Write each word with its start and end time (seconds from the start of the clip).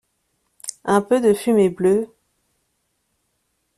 Un 0.85 1.03
peu 1.03 1.21
de 1.21 1.31
fumée 1.31 1.69
bleue... 1.69 2.11